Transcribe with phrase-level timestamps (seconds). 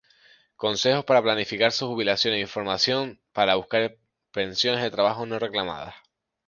[0.55, 3.99] Consejos para planificar su jubilación e información para buscar
[4.31, 5.93] pensiones de empleo no reclamadas.